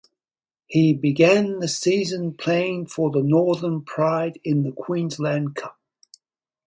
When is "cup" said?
5.55-5.77